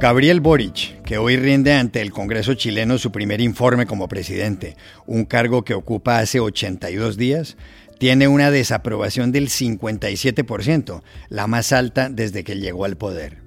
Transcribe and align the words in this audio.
Gabriel 0.00 0.40
Boric, 0.40 1.02
que 1.02 1.18
hoy 1.18 1.36
rinde 1.36 1.72
ante 1.72 2.00
el 2.00 2.12
Congreso 2.12 2.54
chileno 2.54 2.98
su 2.98 3.10
primer 3.10 3.40
informe 3.40 3.84
como 3.84 4.06
presidente, 4.06 4.76
un 5.06 5.24
cargo 5.24 5.64
que 5.64 5.74
ocupa 5.74 6.20
hace 6.20 6.38
82 6.38 7.16
días, 7.16 7.56
tiene 7.98 8.28
una 8.28 8.52
desaprobación 8.52 9.32
del 9.32 9.48
57%, 9.48 11.02
la 11.30 11.48
más 11.48 11.72
alta 11.72 12.10
desde 12.10 12.44
que 12.44 12.60
llegó 12.60 12.84
al 12.84 12.96
poder. 12.96 13.38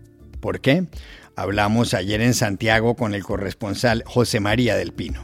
¿Por 0.42 0.60
qué? 0.60 0.88
Hablamos 1.38 1.94
ayer 1.94 2.20
en 2.20 2.34
Santiago 2.34 2.98
con 2.98 3.14
el 3.14 3.24
corresponsal 3.24 4.04
José 4.06 4.42
María 4.42 4.76
del 4.76 4.92
Pino. 4.92 5.24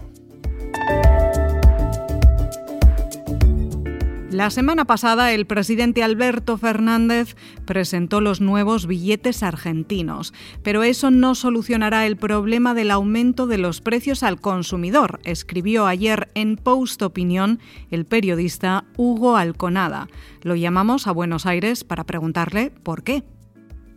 La 4.37 4.51
semana 4.51 4.85
pasada 4.85 5.33
el 5.33 5.47
presidente 5.47 6.03
Alberto 6.03 6.59
Fernández 6.59 7.35
presentó 7.65 8.21
los 8.21 8.39
nuevos 8.39 8.85
billetes 8.85 9.41
argentinos, 9.41 10.31
pero 10.61 10.83
eso 10.83 11.09
no 11.09 11.33
solucionará 11.33 12.05
el 12.05 12.17
problema 12.17 12.75
del 12.75 12.91
aumento 12.91 13.47
de 13.47 13.57
los 13.57 13.81
precios 13.81 14.21
al 14.21 14.39
consumidor, 14.39 15.19
escribió 15.23 15.87
ayer 15.87 16.27
en 16.35 16.55
Post 16.55 17.01
Opinión 17.01 17.59
el 17.89 18.05
periodista 18.05 18.85
Hugo 18.95 19.37
Alconada. 19.37 20.07
Lo 20.43 20.53
llamamos 20.53 21.07
a 21.07 21.13
Buenos 21.13 21.47
Aires 21.47 21.83
para 21.83 22.03
preguntarle 22.03 22.71
por 22.83 23.01
qué. 23.01 23.23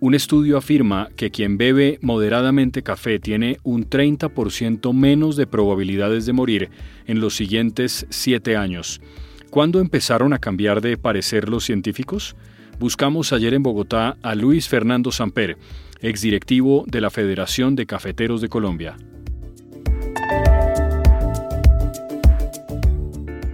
Un 0.01 0.15
estudio 0.15 0.57
afirma 0.57 1.11
que 1.17 1.31
quien 1.31 1.59
bebe 1.59 1.99
moderadamente 2.01 2.83
café 2.83 3.19
tiene 3.19 3.59
un 3.63 3.91
30% 3.91 4.95
menos 4.95 5.37
de 5.37 5.47
probabilidades 5.47 6.25
de 6.25 6.33
morir 6.33 6.71
en 7.07 7.21
los 7.21 7.37
siguientes 7.37 8.07
siete 8.09 8.57
años. 8.57 9.03
¿Cuándo 9.51 9.81
empezaron 9.81 10.33
a 10.33 10.39
cambiar 10.39 10.81
de 10.81 10.97
parecer 10.97 11.49
los 11.49 11.65
científicos? 11.65 12.37
Buscamos 12.79 13.33
ayer 13.33 13.53
en 13.53 13.65
Bogotá 13.65 14.17
a 14.23 14.37
Luis 14.37 14.69
Fernando 14.69 15.11
Samper, 15.11 15.59
exdirectivo 16.01 16.85
de 16.87 17.01
la 17.01 17.11
Federación 17.11 17.75
de 17.75 17.85
Cafeteros 17.85 18.41
de 18.41 18.49
Colombia. 18.49 18.97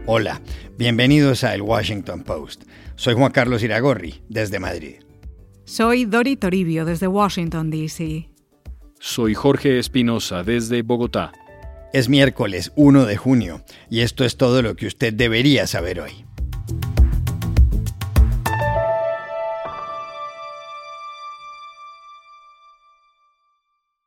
Hola, 0.04 0.42
bienvenidos 0.76 1.42
a 1.44 1.54
El 1.54 1.62
Washington 1.62 2.24
Post. 2.24 2.64
Soy 2.96 3.14
Juan 3.14 3.32
Carlos 3.32 3.62
Iragorri, 3.62 4.22
desde 4.28 4.60
Madrid. 4.60 4.96
Soy 5.64 6.04
Dori 6.04 6.36
Toribio, 6.36 6.84
desde 6.84 7.06
Washington, 7.06 7.70
D.C. 7.70 8.28
Soy 9.00 9.34
Jorge 9.34 9.78
Espinosa, 9.78 10.42
desde 10.42 10.82
Bogotá. 10.82 11.32
Es 11.92 12.08
miércoles 12.08 12.72
1 12.74 13.06
de 13.06 13.16
junio 13.16 13.64
y 13.88 14.00
esto 14.00 14.24
es 14.24 14.36
todo 14.36 14.60
lo 14.60 14.74
que 14.74 14.86
usted 14.86 15.14
debería 15.14 15.66
saber 15.66 16.00
hoy. 16.00 16.24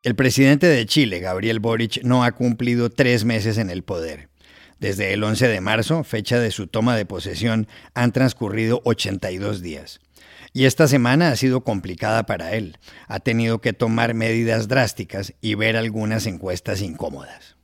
El 0.04 0.16
presidente 0.16 0.68
de 0.68 0.86
Chile, 0.86 1.20
Gabriel 1.20 1.60
Boric, 1.60 2.04
no 2.04 2.24
ha 2.24 2.32
cumplido 2.34 2.90
tres 2.90 3.26
meses 3.26 3.58
en 3.58 3.70
el 3.70 3.84
poder. 3.84 4.30
Desde 4.80 5.14
el 5.14 5.24
11 5.24 5.48
de 5.48 5.62
marzo, 5.62 6.04
fecha 6.04 6.40
de 6.40 6.52
su 6.52 6.68
toma 6.68 6.96
de 6.96 7.06
posesión, 7.06 7.68
han 7.94 8.12
transcurrido 8.12 8.82
82 8.86 9.62
días. 9.62 10.00
Y 10.54 10.66
esta 10.66 10.88
semana 10.88 11.30
ha 11.30 11.36
sido 11.36 11.64
complicada 11.64 12.26
para 12.26 12.54
él. 12.54 12.78
Ha 13.08 13.20
tenido 13.20 13.60
que 13.60 13.74
tomar 13.74 14.14
medidas 14.14 14.68
drásticas 14.68 15.34
y 15.42 15.56
ver 15.56 15.76
algunas 15.76 16.26
encuestas 16.26 16.82
incómodas. 16.82 17.59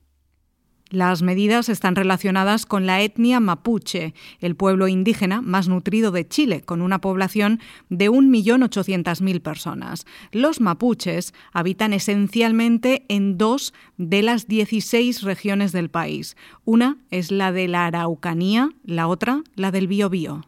Las 0.91 1.23
medidas 1.23 1.67
están 1.67 1.95
relacionadas 1.95 2.67
con 2.67 2.85
la 2.85 3.01
etnia 3.01 3.39
mapuche, 3.39 4.13
el 4.39 4.55
pueblo 4.55 4.87
indígena 4.87 5.41
más 5.41 5.67
nutrido 5.67 6.11
de 6.11 6.27
Chile, 6.27 6.61
con 6.61 6.81
una 6.81 7.01
población 7.01 7.59
de 7.89 8.11
1.800.000 8.11 9.41
personas. 9.41 10.05
Los 10.31 10.61
mapuches 10.61 11.33
habitan 11.53 11.91
esencialmente 11.91 13.03
en 13.07 13.37
dos 13.37 13.73
de 13.97 14.21
las 14.21 14.47
16 14.47 15.23
regiones 15.23 15.71
del 15.71 15.89
país. 15.89 16.37
Una 16.65 16.97
es 17.09 17.31
la 17.31 17.51
de 17.51 17.67
la 17.67 17.87
Araucanía, 17.87 18.69
la 18.83 19.07
otra 19.07 19.41
la 19.55 19.71
del 19.71 19.87
Biobío. 19.87 20.43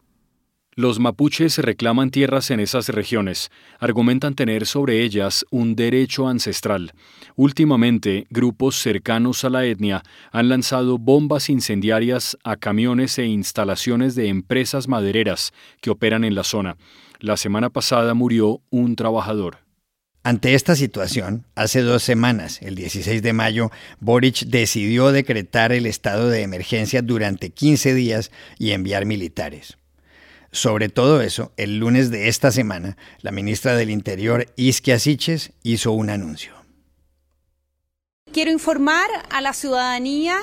Los 0.78 1.00
mapuches 1.00 1.58
reclaman 1.58 2.12
tierras 2.12 2.52
en 2.52 2.60
esas 2.60 2.88
regiones, 2.90 3.50
argumentan 3.80 4.36
tener 4.36 4.64
sobre 4.64 5.02
ellas 5.02 5.44
un 5.50 5.74
derecho 5.74 6.28
ancestral. 6.28 6.92
Últimamente, 7.34 8.28
grupos 8.30 8.76
cercanos 8.76 9.42
a 9.42 9.50
la 9.50 9.64
etnia 9.64 10.04
han 10.30 10.48
lanzado 10.48 10.96
bombas 10.96 11.50
incendiarias 11.50 12.38
a 12.44 12.54
camiones 12.54 13.18
e 13.18 13.26
instalaciones 13.26 14.14
de 14.14 14.28
empresas 14.28 14.86
madereras 14.86 15.52
que 15.80 15.90
operan 15.90 16.22
en 16.22 16.36
la 16.36 16.44
zona. 16.44 16.76
La 17.18 17.36
semana 17.36 17.70
pasada 17.70 18.14
murió 18.14 18.62
un 18.70 18.94
trabajador. 18.94 19.58
Ante 20.22 20.54
esta 20.54 20.76
situación, 20.76 21.44
hace 21.56 21.80
dos 21.80 22.04
semanas, 22.04 22.62
el 22.62 22.76
16 22.76 23.20
de 23.20 23.32
mayo, 23.32 23.72
Boric 23.98 24.44
decidió 24.44 25.10
decretar 25.10 25.72
el 25.72 25.86
estado 25.86 26.28
de 26.28 26.42
emergencia 26.42 27.02
durante 27.02 27.50
15 27.50 27.94
días 27.94 28.30
y 28.60 28.70
enviar 28.70 29.06
militares. 29.06 29.77
Sobre 30.58 30.88
todo 30.88 31.20
eso, 31.20 31.52
el 31.56 31.78
lunes 31.78 32.10
de 32.10 32.26
esta 32.26 32.50
semana, 32.50 32.96
la 33.20 33.30
ministra 33.30 33.76
del 33.76 33.90
Interior, 33.90 34.52
Isquia 34.56 34.98
Siches, 34.98 35.52
hizo 35.62 35.92
un 35.92 36.10
anuncio. 36.10 36.52
Quiero 38.32 38.50
informar 38.50 39.08
a 39.30 39.40
la 39.40 39.52
ciudadanía 39.52 40.34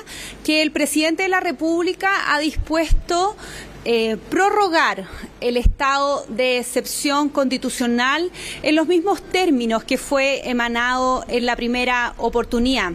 que 0.42 0.62
el 0.62 0.72
presidente 0.72 1.24
de 1.24 1.28
la 1.28 1.40
República 1.40 2.34
ha 2.34 2.38
dispuesto 2.38 3.36
eh, 3.84 4.16
prorrogar 4.30 5.06
el 5.42 5.58
estado 5.58 6.24
de 6.30 6.60
excepción 6.60 7.28
constitucional 7.28 8.32
en 8.62 8.74
los 8.74 8.86
mismos 8.86 9.20
términos 9.20 9.84
que 9.84 9.98
fue 9.98 10.48
emanado 10.48 11.26
en 11.28 11.44
la 11.44 11.56
primera 11.56 12.14
oportunidad. 12.16 12.94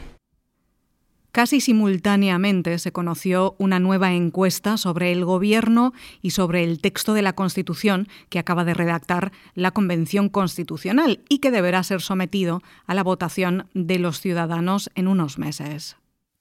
Casi 1.32 1.62
simultáneamente 1.62 2.78
se 2.78 2.92
conoció 2.92 3.56
una 3.58 3.80
nueva 3.80 4.14
encuesta 4.14 4.76
sobre 4.76 5.14
el 5.14 5.24
Gobierno 5.24 5.94
y 6.22 6.32
sobre 6.32 6.64
el 6.64 6.82
texto 6.82 7.14
de 7.14 7.22
la 7.22 7.34
Constitución 7.34 8.10
que 8.28 8.40
acaba 8.40 8.66
de 8.66 8.74
redactar 8.74 9.32
la 9.56 9.72
Convención 9.72 10.28
Constitucional 10.28 11.22
y 11.30 11.40
que 11.40 11.52
deberá 11.52 11.84
ser 11.84 12.02
sometido 12.02 12.62
a 12.86 12.96
la 12.96 13.04
votación 13.04 13.68
de 13.74 13.98
los 13.98 14.20
ciudadanos 14.20 14.92
en 14.96 15.08
unos 15.08 15.38
meses. 15.38 15.96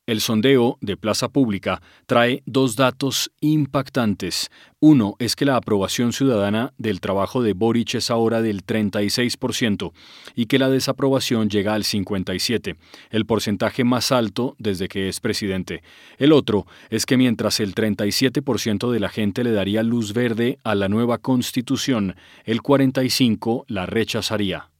El 0.06 0.20
sondeo 0.20 0.76
de 0.80 0.96
Plaza 0.96 1.28
Pública 1.28 1.82
trae 2.06 2.42
dos 2.46 2.74
datos 2.74 3.30
impactantes. 3.40 4.50
Uno 4.80 5.14
es 5.18 5.36
que 5.36 5.44
la 5.44 5.56
aprobación 5.56 6.12
ciudadana 6.12 6.72
del 6.78 7.00
trabajo 7.00 7.42
de 7.42 7.52
Boric 7.52 7.94
es 7.94 8.10
ahora 8.10 8.42
del 8.42 8.64
36% 8.64 9.92
y 10.34 10.46
que 10.46 10.58
la 10.58 10.68
desaprobación 10.68 11.48
llega 11.48 11.74
al 11.74 11.84
57%, 11.84 12.76
el 13.10 13.26
porcentaje 13.26 13.84
más 13.84 14.10
alto 14.10 14.56
desde 14.58 14.88
que 14.88 15.08
es 15.08 15.20
presidente. 15.20 15.82
El 16.18 16.32
otro 16.32 16.66
es 16.88 17.06
que 17.06 17.16
mientras 17.16 17.60
el 17.60 17.74
37% 17.74 18.90
de 18.90 19.00
la 19.00 19.10
gente 19.10 19.44
le 19.44 19.52
daría 19.52 19.82
luz 19.82 20.12
verde 20.12 20.58
a 20.64 20.74
la 20.74 20.88
nueva 20.88 21.18
constitución, 21.18 22.16
el 22.44 22.62
45% 22.62 23.64
la 23.68 23.86
rechazaría. 23.86 24.70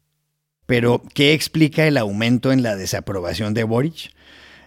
Pero, 0.67 1.03
¿qué 1.15 1.35
explica 1.35 1.87
el 1.87 1.97
aumento 1.97 2.53
en 2.53 2.63
la 2.63 2.77
desaprobación 2.77 3.55
de 3.55 3.65
Boric? 3.65 4.13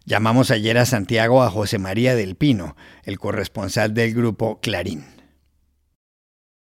Llamamos 0.05 0.51
ayer 0.51 0.77
a 0.77 0.85
Santiago 0.85 1.43
a 1.43 1.49
José 1.49 1.77
María 1.79 2.13
del 2.13 2.35
Pino, 2.35 2.75
el 3.05 3.19
corresponsal 3.19 3.93
del 3.93 4.13
grupo 4.13 4.59
Clarín. 4.59 5.05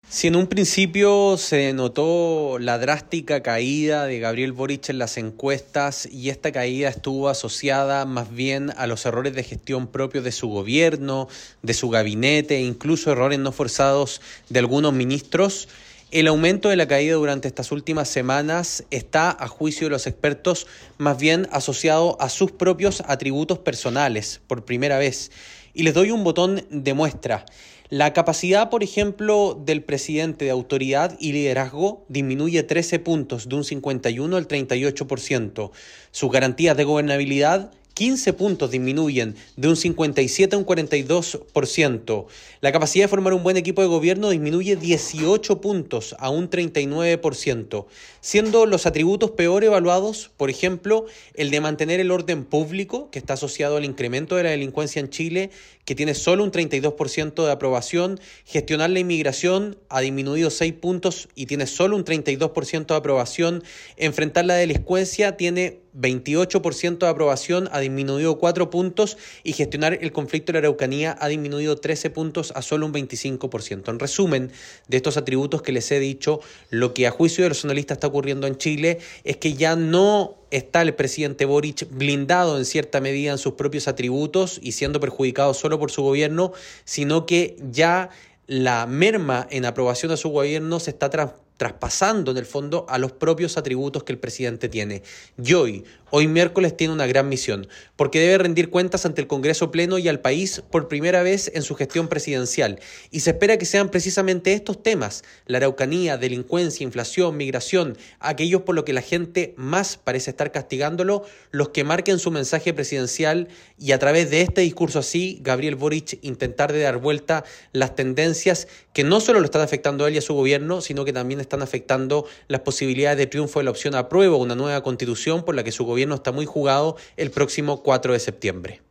Si 0.08 0.28
en 0.28 0.36
un 0.36 0.46
principio 0.46 1.36
se 1.38 1.74
notó 1.74 2.60
la 2.60 2.78
drástica 2.78 3.42
caída 3.42 4.06
de 4.06 4.20
Gabriel 4.20 4.52
Boric 4.52 4.90
en 4.90 5.00
las 5.00 5.18
encuestas 5.18 6.06
y 6.06 6.30
esta 6.30 6.52
caída 6.52 6.88
estuvo 6.88 7.28
asociada 7.28 8.06
más 8.06 8.32
bien 8.32 8.72
a 8.78 8.86
los 8.86 9.08
errores 9.08 9.34
de 9.34 9.44
gestión 9.44 9.88
propios 9.88 10.24
de 10.24 10.32
su 10.32 10.48
gobierno, 10.48 11.28
de 11.64 11.74
su 11.74 11.90
gabinete 11.90 12.58
e 12.58 12.62
incluso 12.62 13.12
errores 13.12 13.40
no 13.40 13.52
forzados 13.52 14.22
de 14.50 14.60
algunos 14.60 14.94
ministros, 14.94 15.68
el 16.12 16.28
aumento 16.28 16.70
de 16.70 16.76
la 16.76 16.88
caída 16.88 17.16
durante 17.16 17.48
estas 17.48 17.72
últimas 17.72 18.08
semanas 18.08 18.86
está, 18.92 19.32
a 19.32 19.48
juicio 19.48 19.88
de 19.88 19.92
los 19.92 20.08
expertos, 20.08 20.68
más 20.98 21.18
bien 21.18 21.48
asociado 21.52 22.16
a 22.22 22.30
sus 22.30 22.52
propios 22.52 23.02
atributos 23.08 23.60
personales, 23.60 24.40
por 24.48 24.66
primera 24.66 24.98
vez. 24.98 25.32
Y 25.74 25.84
les 25.84 25.94
doy 25.94 26.12
un 26.12 26.24
botón 26.24 26.64
de 26.70 26.94
muestra. 26.94 27.46
La 27.90 28.14
capacidad, 28.14 28.70
por 28.70 28.84
ejemplo, 28.84 29.60
del 29.64 29.84
presidente 29.84 30.46
de 30.46 30.52
autoridad 30.52 31.18
y 31.20 31.34
liderazgo 31.34 32.06
disminuye 32.08 32.64
13 32.64 33.00
puntos, 33.00 33.50
de 33.50 33.56
un 33.56 33.64
51 33.64 34.38
al 34.38 34.48
38%. 34.48 35.72
Sus 36.12 36.32
garantías 36.32 36.78
de 36.78 36.84
gobernabilidad 36.84 37.72
15 37.96 38.34
puntos 38.34 38.72
disminuyen 38.72 39.38
de 39.56 39.70
un 39.70 39.78
57 39.78 40.54
a 40.54 40.60
un 40.60 40.66
42%. 40.66 42.26
La 42.60 42.74
capacidad 42.74 43.06
de 43.06 43.08
formar 43.08 43.34
un 43.34 43.42
buen 43.42 43.56
equipo 43.56 43.82
de 43.82 43.88
gobierno 43.88 44.32
disminuye 44.32 44.76
18 44.76 45.62
puntos 45.62 46.14
a 46.20 46.30
un 46.30 46.50
39%, 46.50 47.86
siendo 48.20 48.66
los 48.66 48.86
atributos 48.86 49.32
peor 49.32 49.64
evaluados, 49.64 50.30
por 50.36 50.50
ejemplo, 50.50 51.06
el 51.36 51.52
de 51.52 51.62
mantener 51.62 52.02
el 52.02 52.12
orden 52.12 52.44
público, 52.44 53.10
que 53.12 53.20
está 53.20 53.36
asociado 53.36 53.78
al 53.78 53.86
incremento 53.86 54.36
de 54.36 54.44
la 54.44 54.50
delincuencia 54.50 55.00
en 55.00 55.10
Chile, 55.10 55.52
que 55.86 55.96
tiene 55.96 56.14
solo 56.14 56.44
un 56.44 56.52
32% 56.52 57.46
de 57.46 57.52
aprobación, 57.52 58.20
gestionar 58.44 58.90
la 58.90 59.00
inmigración 59.00 59.78
ha 59.90 60.02
disminuido 60.02 60.50
6 60.50 60.74
puntos 60.74 61.30
y 61.36 61.46
tiene 61.46 61.68
solo 61.68 61.96
un 61.96 62.04
32% 62.04 62.88
de 62.88 62.96
aprobación, 62.96 63.64
enfrentar 63.98 64.46
la 64.46 64.56
delincuencia 64.56 65.38
tiene 65.38 65.86
28% 65.96 66.98
de 66.98 67.08
aprobación, 67.08 67.70
ha 67.72 67.80
disminuido 67.80 68.38
4 68.38 68.70
puntos. 68.70 69.18
Y 69.44 69.54
gestionar 69.54 69.98
el 70.02 70.12
conflicto 70.12 70.52
de 70.52 70.60
la 70.60 70.68
Araucanía 70.68 71.16
ha 71.20 71.28
disminuido 71.28 71.78
13 71.78 72.10
puntos 72.10 72.52
a 72.56 72.62
solo 72.62 72.86
un 72.86 72.94
25%. 72.94 73.90
En 73.90 74.00
resumen, 74.00 74.52
de 74.88 74.98
estos 74.98 75.18
atributos 75.18 75.62
que 75.62 75.72
les 75.72 75.92
he 75.92 76.00
dicho, 76.00 76.42
lo 76.70 76.94
que 76.94 77.08
a 77.08 77.12
juicio 77.12 77.44
de 77.44 77.50
los 77.50 77.64
analistas 77.64 77.98
está 77.98 78.08
ocurriendo 78.08 78.48
en 78.48 78.58
Chile 78.58 79.00
es 79.24 79.38
que 79.38 79.54
ya 79.54 79.76
no 79.76 80.45
está 80.56 80.82
el 80.82 80.94
presidente 80.94 81.46
Boric 81.46 81.88
blindado 81.90 82.58
en 82.58 82.66
cierta 82.66 83.02
medida 83.02 83.32
en 83.32 83.38
sus 83.38 83.54
propios 83.54 83.88
atributos 83.88 84.60
y 84.62 84.72
siendo 84.72 85.00
perjudicado 85.00 85.54
solo 85.54 85.80
por 85.80 85.92
su 85.92 86.02
gobierno, 86.02 86.54
sino 86.84 87.26
que 87.26 87.58
ya 87.72 88.10
la 88.48 88.86
merma 88.86 89.48
en 89.50 89.66
aprobación 89.66 90.12
de 90.12 90.18
su 90.18 90.30
gobierno 90.30 90.80
se 90.80 90.92
está 90.92 91.10
traspasando 91.58 92.32
en 92.32 92.38
el 92.38 92.46
fondo 92.46 92.86
a 92.90 92.98
los 92.98 93.12
propios 93.14 93.58
atributos 93.58 94.04
que 94.04 94.12
el 94.12 94.20
presidente 94.20 94.70
tiene. 94.70 95.04
Y 95.42 95.54
hoy, 95.54 95.84
hoy 96.10 96.28
miércoles, 96.28 96.76
tiene 96.76 96.94
una 96.94 97.08
gran 97.08 97.30
misión, 97.30 97.68
porque 97.96 98.20
debe 98.20 98.38
rendir 98.38 98.70
cuentas 98.70 99.06
ante 99.06 99.22
el 99.22 99.28
Congreso 99.28 99.72
Pleno 99.72 99.98
y 99.98 100.08
al 100.08 100.20
país 100.20 100.64
por 100.70 100.88
primera 100.88 101.24
vez 101.24 101.52
en 101.54 101.64
su 101.64 101.76
gestión 101.76 102.08
presidencial. 102.08 102.80
Y 103.12 103.22
se 103.22 103.32
espera 103.32 103.58
que 103.58 103.66
sean 103.66 103.90
precisamente 103.90 104.54
estos 104.54 104.84
temas, 104.84 105.24
la 105.46 105.58
araucanía, 105.58 106.18
delincuencia, 106.18 106.84
inflación, 106.84 107.38
migración, 107.38 107.98
aquellos 108.20 108.62
por 108.62 108.76
lo 108.76 108.86
que 108.86 108.94
la 108.94 109.02
gente 109.02 109.54
más 109.58 109.98
parece 109.98 110.32
estar 110.32 110.52
castigándolo, 110.52 111.24
los 111.52 111.70
que 111.70 111.84
marquen 111.84 112.20
su 112.20 112.32
mensaje 112.32 112.74
presidencial 112.74 113.48
y 113.78 113.92
a 113.92 114.00
través 114.00 114.30
de 114.30 114.42
este 114.42 114.62
discurso 114.62 115.00
así, 115.00 115.40
Gabriel 115.42 115.76
Boric 115.76 116.20
intentar 116.22 116.74
de 116.74 116.82
dar 116.82 116.98
vuelta 116.98 117.44
las 117.72 117.96
tendencias 117.96 118.68
que 118.94 119.04
no 119.04 119.20
solo 119.20 119.40
lo 119.40 119.46
están 119.46 119.62
afectando 119.62 120.06
a 120.06 120.08
él 120.08 120.16
y 120.16 120.18
a 120.18 120.22
su 120.22 120.34
gobierno, 120.34 120.82
sino 120.82 121.04
que 121.04 121.14
también 121.14 121.42
están 121.46 121.62
afectando 121.62 122.26
las 122.48 122.62
posibilidades 122.62 123.18
de 123.18 123.28
triunfo 123.28 123.60
de 123.60 123.66
la 123.66 123.72
opción 123.72 123.96
apruebo 123.96 124.38
una 124.38 124.56
nueva 124.56 124.84
constitución 124.84 125.44
por 125.44 125.56
la 125.56 125.64
que 125.64 125.72
su 125.72 125.86
gobierno 125.86 126.16
está 126.16 126.32
muy 126.32 126.46
jugado 126.46 126.98
el 127.18 127.32
próximo 127.32 127.82
4 127.82 128.14
de 128.14 128.20
septiembre. 128.20 128.82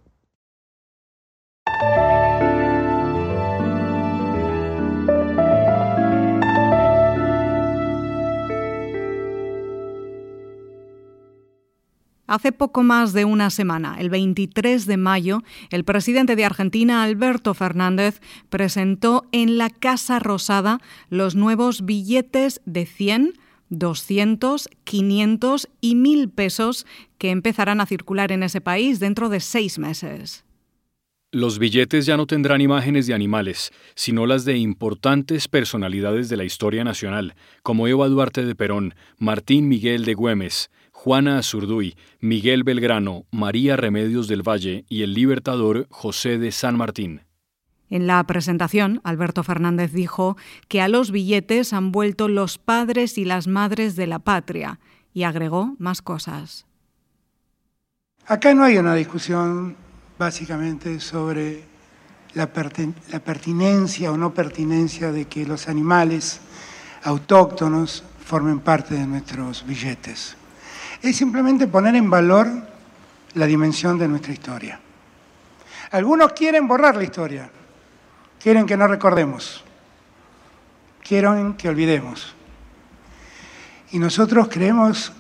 Hace 12.35 12.51
poco 12.51 12.83
más 12.83 13.13
de 13.13 13.25
una 13.25 13.49
semana, 13.49 13.95
el 14.01 14.11
23 14.11 14.87
de 14.87 14.97
mayo, 14.97 15.45
el 15.71 15.85
presidente 15.85 16.35
de 16.35 16.45
Argentina, 16.45 17.05
Alberto 17.05 17.55
Fernández, 17.55 18.21
presentó 18.49 19.25
en 19.31 19.57
la 19.57 19.71
Casa 19.71 20.19
Rosada 20.19 20.81
los 21.11 21.37
nuevos 21.37 21.85
billetes 21.85 22.61
de 22.65 22.87
100, 22.87 23.35
200, 23.69 24.69
500 24.83 25.69
y 25.81 25.95
1000 25.95 26.29
pesos 26.29 26.87
que 27.19 27.31
empezarán 27.31 27.81
a 27.81 27.87
circular 27.87 28.33
en 28.33 28.43
ese 28.43 28.61
país 28.61 28.99
dentro 28.99 29.29
de 29.29 29.39
seis 29.39 29.79
meses. 29.79 30.45
Los 31.35 31.59
billetes 31.61 32.07
ya 32.07 32.17
no 32.17 32.27
tendrán 32.27 32.61
imágenes 32.61 33.09
de 33.09 33.15
animales, 33.15 33.73
sino 33.97 34.25
las 34.25 34.45
de 34.45 34.57
importantes 34.57 35.49
personalidades 35.49 36.29
de 36.29 36.37
la 36.37 36.45
historia 36.45 36.83
nacional, 36.85 37.35
como 37.65 37.89
Eva 37.89 38.09
Duarte 38.09 38.45
de 38.45 38.55
Perón, 38.55 38.95
Martín 39.19 39.67
Miguel 39.67 40.05
de 40.05 40.15
Güemes, 40.15 40.71
Juana 41.05 41.37
Azurduy, 41.37 41.97
Miguel 42.21 42.65
Belgrano, 42.65 43.27
María 43.31 43.77
Remedios 43.77 44.27
del 44.27 44.41
Valle 44.41 44.87
y 44.89 45.03
el 45.03 45.13
libertador 45.13 45.87
José 45.91 46.39
de 46.39 46.51
San 46.51 46.79
Martín. 46.79 47.21
En 47.91 48.07
la 48.07 48.25
presentación, 48.25 49.03
Alberto 49.05 49.43
Fernández 49.43 49.93
dijo 49.93 50.39
que 50.67 50.81
a 50.81 50.89
los 50.89 51.11
billetes 51.11 51.75
han 51.75 51.93
vuelto 51.93 52.29
los 52.29 52.57
padres 52.57 53.19
y 53.19 53.27
las 53.27 53.49
madres 53.49 53.97
de 53.97 54.07
la 54.07 54.19
patria 54.19 54.81
y 55.13 55.25
agregó 55.25 55.77
más 55.79 56.01
cosas. 56.01 56.65
Acá 58.27 58.55
no 58.55 58.65
hay 58.65 58.79
una 58.79 58.95
discusión 58.95 59.77
básicamente 60.19 61.01
sobre 61.01 61.65
la, 62.33 62.51
la 63.11 63.21
pertinencia 63.21 64.11
o 64.11 64.17
no 64.17 64.33
pertinencia 64.33 65.13
de 65.13 65.27
que 65.27 65.45
los 65.45 65.69
animales 65.69 66.41
autóctonos 67.03 68.05
formen 68.25 68.61
parte 68.61 68.95
de 68.95 69.07
nuestros 69.07 69.67
billetes 69.67 70.39
es 71.11 71.17
simplemente 71.17 71.67
poner 71.67 71.95
en 71.97 72.09
valor 72.09 72.49
la 73.35 73.47
dimensión 73.47 73.99
de 73.99 74.09
nuestra 74.09 74.33
historia. 74.33 74.81
Algunos 75.91 76.33
quieren 76.33 76.67
borrar 76.67 76.97
la 76.97 77.05
historia, 77.05 77.51
quieren 78.43 78.65
que 78.65 78.77
no 78.77 78.87
recordemos, 78.87 79.63
quieren 81.03 81.55
que 81.55 81.69
olvidemos. 81.69 82.35
Y 83.93 83.99
nosotros 83.99 84.49
creemos 84.49 85.13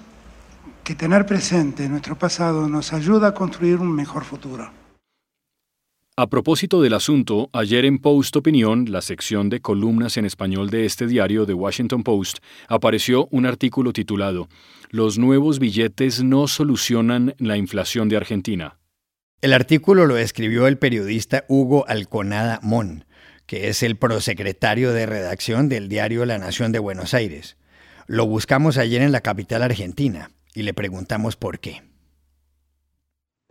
que 0.82 0.94
tener 0.94 1.26
presente 1.26 1.88
nuestro 1.88 2.16
pasado 2.16 2.66
nos 2.66 2.92
ayuda 2.92 3.28
a 3.28 3.34
construir 3.34 3.78
un 3.78 3.92
mejor 3.92 4.24
futuro. 4.24 4.70
A 6.16 6.28
propósito 6.28 6.80
del 6.80 6.94
asunto, 6.94 7.50
ayer 7.52 7.84
en 7.84 7.98
Post 7.98 8.36
Opinión, 8.36 8.86
la 8.88 9.02
sección 9.02 9.48
de 9.48 9.58
columnas 9.58 10.16
en 10.16 10.24
español 10.24 10.70
de 10.70 10.86
este 10.86 11.08
diario 11.08 11.44
The 11.44 11.54
Washington 11.54 12.04
Post, 12.04 12.38
apareció 12.68 13.26
un 13.32 13.46
artículo 13.46 13.92
titulado 13.92 14.48
Los 14.90 15.18
nuevos 15.18 15.58
billetes 15.58 16.22
no 16.22 16.46
solucionan 16.46 17.34
la 17.38 17.56
inflación 17.56 18.08
de 18.08 18.16
Argentina. 18.16 18.78
El 19.40 19.52
artículo 19.52 20.06
lo 20.06 20.16
escribió 20.16 20.68
el 20.68 20.78
periodista 20.78 21.46
Hugo 21.48 21.84
Alconada 21.88 22.60
Mon, 22.62 23.06
que 23.46 23.68
es 23.68 23.82
el 23.82 23.96
prosecretario 23.96 24.92
de 24.92 25.06
redacción 25.06 25.68
del 25.68 25.88
diario 25.88 26.26
La 26.26 26.38
Nación 26.38 26.70
de 26.70 26.78
Buenos 26.78 27.12
Aires. 27.12 27.56
Lo 28.06 28.24
buscamos 28.24 28.78
ayer 28.78 29.02
en 29.02 29.10
la 29.10 29.20
capital 29.20 29.64
argentina 29.64 30.30
y 30.54 30.62
le 30.62 30.74
preguntamos 30.74 31.34
por 31.34 31.58
qué 31.58 31.82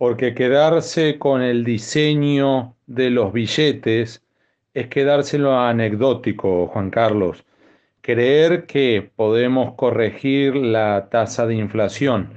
porque 0.04 0.34
quedarse 0.34 1.18
con 1.18 1.40
el 1.40 1.64
diseño 1.64 2.76
de 2.86 3.08
los 3.08 3.32
billetes 3.32 4.22
es 4.74 4.88
quedárselo 4.88 5.58
anecdótico, 5.58 6.66
Juan 6.66 6.90
Carlos. 6.90 7.42
Creer 8.02 8.66
que 8.66 9.10
podemos 9.16 9.72
corregir 9.76 10.56
la 10.56 11.08
tasa 11.10 11.46
de 11.46 11.54
inflación 11.54 12.28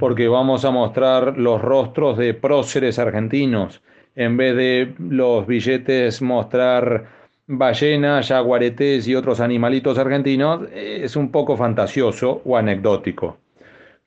porque 0.00 0.26
vamos 0.26 0.64
a 0.64 0.72
mostrar 0.72 1.38
los 1.38 1.62
rostros 1.62 2.18
de 2.18 2.34
próceres 2.34 2.98
argentinos 2.98 3.82
en 4.16 4.36
vez 4.36 4.56
de 4.56 4.92
los 4.98 5.46
billetes 5.46 6.20
mostrar 6.22 7.06
ballenas, 7.46 8.26
jaguaretes 8.26 9.06
y 9.06 9.14
otros 9.14 9.38
animalitos 9.38 9.96
argentinos 9.96 10.62
es 10.74 11.14
un 11.14 11.30
poco 11.30 11.56
fantasioso 11.56 12.42
o 12.44 12.56
anecdótico. 12.56 13.36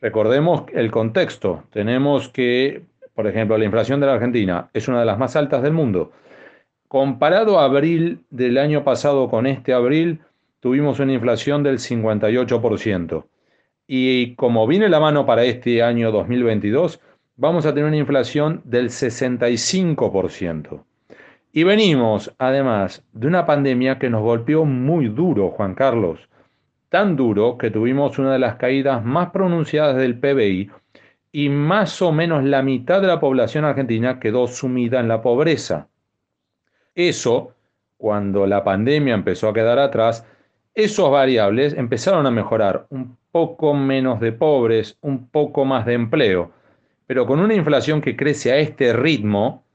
Recordemos 0.01 0.63
el 0.74 0.92
contexto. 0.92 1.63
Tenemos 1.72 2.28
que 2.28 2.84
por 3.16 3.28
ejemplo, 3.28 3.58
la 3.58 3.66
inflación 3.66 4.00
de 4.00 4.08
la 4.08 4.14
Argentina 4.14 4.70
es 4.74 4.88
una 4.88 5.00
de 5.00 5.06
las 5.06 5.18
más 5.18 5.36
altas 5.36 5.64
del 5.64 5.72
mundo. 5.72 6.12
Comparado 6.90 7.60
a 7.60 7.66
abril 7.66 8.20
del 8.30 8.58
año 8.58 8.84
pasado 8.84 9.30
con 9.30 9.48
este 9.48 9.74
abril, 9.74 10.20
tuvimos 10.60 11.00
una 11.00 11.14
inflación 11.14 11.64
del 11.64 11.80
58%. 11.80 13.26
Y 13.88 14.36
como 14.36 14.68
viene 14.68 14.90
la 14.90 15.00
mano 15.00 15.26
para 15.26 15.46
este 15.46 15.82
año 15.82 16.12
2022, 16.12 17.00
vamos 17.38 17.66
a 17.66 17.74
tener 17.74 17.88
una 17.88 17.98
inflación 17.98 18.62
del 18.66 18.90
65%. 18.90 20.84
Y 21.54 21.64
venimos, 21.64 22.34
además, 22.38 23.02
de 23.14 23.28
una 23.28 23.46
pandemia 23.46 23.98
que 23.98 24.10
nos 24.10 24.22
golpeó 24.22 24.66
muy 24.66 25.08
duro, 25.08 25.52
Juan 25.52 25.74
Carlos. 25.74 26.20
Tan 26.90 27.16
duro 27.16 27.58
que 27.58 27.72
tuvimos 27.72 28.20
una 28.20 28.34
de 28.34 28.40
las 28.40 28.56
caídas 28.56 29.06
más 29.06 29.30
pronunciadas 29.30 29.96
del 29.96 30.20
PBI 30.20 30.70
y 31.36 31.50
más 31.50 32.01
o 32.01 32.13
menos 32.13 32.46
la 32.46 32.62
mitad 32.62 33.01
de 33.01 33.08
la 33.08 33.20
población 33.20 33.65
argentina 33.65 34.22
quedó 34.22 34.48
sumida 34.48 35.01
en 35.01 35.10
la 35.10 35.22
pobreza. 35.22 35.89
Eso, 36.96 37.51
cuando 37.98 38.48
la 38.48 38.63
pandemia 38.63 39.13
empezó 39.13 39.50
a 39.50 39.54
quedar 39.54 39.77
atrás, 39.77 40.25
esos 40.74 41.12
variables 41.12 41.74
empezaron 41.74 42.25
a 42.25 42.32
mejorar, 42.32 42.88
un 42.89 43.18
poco 43.34 43.74
menos 43.74 44.22
de 44.22 44.32
pobres, 44.32 44.98
un 45.01 45.27
poco 45.27 45.65
más 45.65 45.86
de 45.86 45.96
empleo, 45.96 46.54
pero 47.06 47.25
con 47.25 47.42
una 47.42 47.54
inflación 47.54 48.00
que 48.00 48.15
crece 48.15 48.54
a 48.54 48.58
este 48.58 48.94
ritmo, 48.94 49.65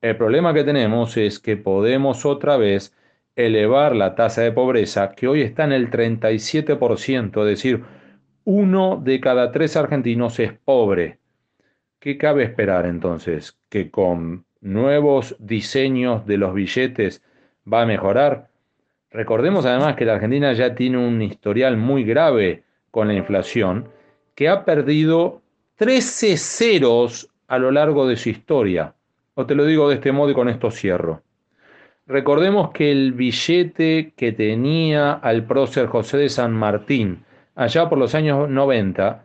el 0.00 0.16
problema 0.16 0.54
que 0.54 0.62
tenemos 0.62 1.16
es 1.16 1.40
que 1.40 1.56
podemos 1.56 2.24
otra 2.26 2.56
vez 2.56 2.94
elevar 3.34 3.96
la 3.96 4.14
tasa 4.14 4.42
de 4.42 4.52
pobreza, 4.52 5.10
que 5.16 5.26
hoy 5.26 5.40
está 5.42 5.64
en 5.64 5.72
el 5.72 5.90
37%, 5.90 7.40
es 7.40 7.48
decir, 7.48 7.82
uno 8.50 8.98
de 9.04 9.20
cada 9.20 9.52
tres 9.52 9.76
argentinos 9.76 10.38
es 10.40 10.54
pobre. 10.54 11.18
¿Qué 12.00 12.16
cabe 12.16 12.44
esperar 12.44 12.86
entonces? 12.86 13.58
¿Que 13.68 13.90
con 13.90 14.46
nuevos 14.62 15.36
diseños 15.38 16.24
de 16.24 16.38
los 16.38 16.54
billetes 16.54 17.22
va 17.70 17.82
a 17.82 17.86
mejorar? 17.86 18.48
Recordemos 19.10 19.66
además 19.66 19.96
que 19.96 20.06
la 20.06 20.14
Argentina 20.14 20.54
ya 20.54 20.74
tiene 20.74 20.96
un 20.96 21.20
historial 21.20 21.76
muy 21.76 22.04
grave 22.04 22.62
con 22.90 23.08
la 23.08 23.14
inflación, 23.14 23.90
que 24.34 24.48
ha 24.48 24.64
perdido 24.64 25.42
13 25.76 26.38
ceros 26.38 27.28
a 27.48 27.58
lo 27.58 27.70
largo 27.70 28.08
de 28.08 28.16
su 28.16 28.30
historia. 28.30 28.94
O 29.34 29.44
te 29.44 29.54
lo 29.54 29.66
digo 29.66 29.90
de 29.90 29.96
este 29.96 30.10
modo 30.10 30.30
y 30.30 30.34
con 30.34 30.48
esto 30.48 30.70
cierro. 30.70 31.20
Recordemos 32.06 32.70
que 32.70 32.90
el 32.90 33.12
billete 33.12 34.14
que 34.16 34.32
tenía 34.32 35.12
al 35.12 35.44
prócer 35.44 35.88
José 35.88 36.16
de 36.16 36.30
San 36.30 36.54
Martín 36.54 37.26
allá 37.58 37.88
por 37.88 37.98
los 37.98 38.14
años 38.14 38.48
90 38.48 39.24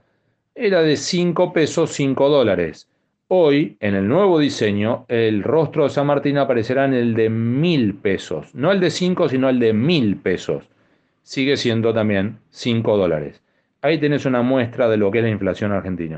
era 0.55 0.81
de 0.81 0.97
5 0.97 1.53
pesos 1.53 1.91
5 1.91 2.29
dólares. 2.29 2.89
Hoy, 3.27 3.77
en 3.79 3.93
el 3.93 4.07
nuevo 4.07 4.39
diseño, 4.39 5.05
el 5.07 5.43
rostro 5.43 5.83
de 5.83 5.89
San 5.91 6.07
Martín 6.07 6.39
aparecerá 6.39 6.85
en 6.85 6.93
el 6.93 7.13
de 7.13 7.29
mil 7.29 7.93
pesos. 7.93 8.53
No 8.55 8.71
el 8.71 8.79
de 8.79 8.89
5, 8.89 9.29
sino 9.29 9.49
el 9.49 9.59
de 9.59 9.73
mil 9.73 10.17
pesos. 10.17 10.67
Sigue 11.21 11.57
siendo 11.57 11.93
también 11.93 12.39
5 12.49 12.97
dólares. 12.97 13.41
Ahí 13.81 13.99
tenés 13.99 14.25
una 14.25 14.41
muestra 14.41 14.89
de 14.89 14.97
lo 14.97 15.11
que 15.11 15.19
es 15.19 15.23
la 15.23 15.29
inflación 15.29 15.71
argentina. 15.71 16.17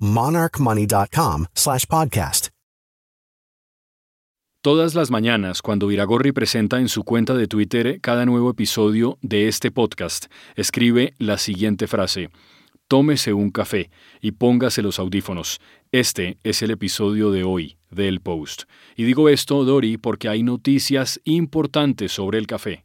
monarchmoney.com 0.00 1.46
slash 1.54 1.84
podcast. 1.86 2.48
Todas 4.62 4.94
las 4.94 5.10
mañanas, 5.10 5.62
cuando 5.62 5.90
Iragorri 5.90 6.32
presenta 6.32 6.80
en 6.80 6.90
su 6.90 7.02
cuenta 7.02 7.32
de 7.32 7.46
Twitter 7.46 7.98
cada 8.02 8.26
nuevo 8.26 8.50
episodio 8.50 9.16
de 9.22 9.48
este 9.48 9.70
podcast, 9.70 10.26
escribe 10.54 11.14
la 11.16 11.38
siguiente 11.38 11.86
frase. 11.86 12.28
Tómese 12.86 13.32
un 13.32 13.50
café 13.52 13.90
y 14.20 14.32
póngase 14.32 14.82
los 14.82 14.98
audífonos. 14.98 15.60
Este 15.92 16.36
es 16.42 16.60
el 16.60 16.72
episodio 16.72 17.30
de 17.30 17.42
hoy 17.42 17.78
del 17.90 18.20
Post. 18.20 18.64
Y 18.96 19.04
digo 19.04 19.30
esto, 19.30 19.64
Dori, 19.64 19.96
porque 19.96 20.28
hay 20.28 20.42
noticias 20.42 21.22
importantes 21.24 22.12
sobre 22.12 22.36
el 22.36 22.46
café. 22.46 22.84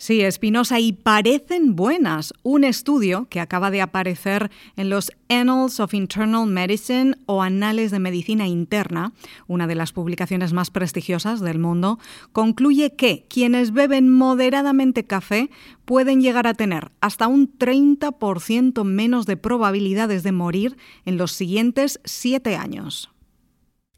Sí, 0.00 0.22
Espinosa, 0.22 0.80
y 0.80 0.94
parecen 0.94 1.76
buenas. 1.76 2.32
Un 2.42 2.64
estudio 2.64 3.26
que 3.28 3.38
acaba 3.38 3.70
de 3.70 3.82
aparecer 3.82 4.50
en 4.76 4.88
los 4.88 5.12
Annals 5.28 5.78
of 5.78 5.92
Internal 5.92 6.46
Medicine 6.46 7.16
o 7.26 7.42
Anales 7.42 7.90
de 7.90 7.98
Medicina 7.98 8.48
Interna, 8.48 9.12
una 9.46 9.66
de 9.66 9.74
las 9.74 9.92
publicaciones 9.92 10.54
más 10.54 10.70
prestigiosas 10.70 11.40
del 11.40 11.58
mundo, 11.58 11.98
concluye 12.32 12.96
que 12.96 13.26
quienes 13.28 13.74
beben 13.74 14.08
moderadamente 14.08 15.04
café 15.04 15.50
pueden 15.84 16.22
llegar 16.22 16.46
a 16.46 16.54
tener 16.54 16.92
hasta 17.02 17.26
un 17.26 17.58
30% 17.58 18.82
menos 18.84 19.26
de 19.26 19.36
probabilidades 19.36 20.22
de 20.22 20.32
morir 20.32 20.78
en 21.04 21.18
los 21.18 21.32
siguientes 21.32 22.00
siete 22.04 22.56
años. 22.56 23.10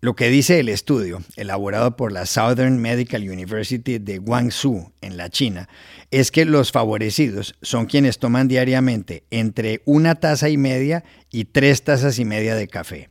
Lo 0.05 0.17
que 0.17 0.31
dice 0.31 0.59
el 0.59 0.69
estudio, 0.69 1.23
elaborado 1.37 1.95
por 1.95 2.11
la 2.11 2.27
Southern 2.27 2.81
Medical 2.81 3.23
University 3.23 4.01
de 4.01 4.19
Guangzhou, 4.19 4.93
en 5.01 5.17
la 5.17 5.31
China, 5.31 5.69
es 6.11 6.33
que 6.33 6.45
los 6.45 6.73
favorecidos 6.73 7.55
son 7.63 7.87
quienes 7.87 8.19
toman 8.19 8.49
diariamente 8.49 9.23
entre 9.31 9.81
una 9.85 10.17
taza 10.17 10.49
y 10.49 10.57
media 10.57 11.05
y 11.31 11.45
tres 11.45 11.85
tazas 11.85 12.19
y 12.19 12.25
media 12.25 12.57
de 12.57 12.67
café. 12.67 13.11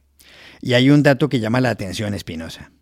Y 0.59 0.73
hay 0.73 0.89
un 0.89 1.01
dato 1.01 1.29
que 1.29 1.39
llama 1.39 1.61
la 1.61 1.69
atención, 1.69 2.13
Espinosa. 2.13 2.73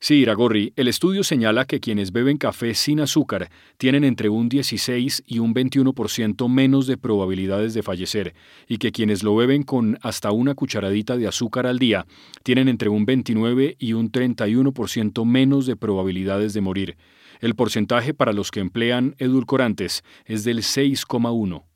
Sí, 0.00 0.14
Iragorri, 0.20 0.72
el 0.76 0.86
estudio 0.86 1.24
señala 1.24 1.64
que 1.64 1.80
quienes 1.80 2.12
beben 2.12 2.38
café 2.38 2.72
sin 2.74 3.00
azúcar 3.00 3.50
tienen 3.78 4.04
entre 4.04 4.28
un 4.28 4.48
16 4.48 5.24
y 5.26 5.40
un 5.40 5.52
21% 5.52 6.48
menos 6.48 6.86
de 6.86 6.96
probabilidades 6.96 7.74
de 7.74 7.82
fallecer 7.82 8.32
y 8.68 8.78
que 8.78 8.92
quienes 8.92 9.24
lo 9.24 9.34
beben 9.34 9.64
con 9.64 9.98
hasta 10.00 10.30
una 10.30 10.54
cucharadita 10.54 11.16
de 11.16 11.26
azúcar 11.26 11.66
al 11.66 11.80
día 11.80 12.06
tienen 12.44 12.68
entre 12.68 12.88
un 12.88 13.06
29 13.06 13.74
y 13.76 13.92
un 13.94 14.12
31% 14.12 15.24
menos 15.26 15.66
de 15.66 15.74
probabilidades 15.74 16.54
de 16.54 16.60
morir. 16.60 16.96
El 17.40 17.56
porcentaje 17.56 18.14
para 18.14 18.32
los 18.32 18.52
que 18.52 18.60
emplean 18.60 19.16
edulcorantes 19.18 20.04
es 20.26 20.44
del 20.44 20.58
6,1. 20.58 21.67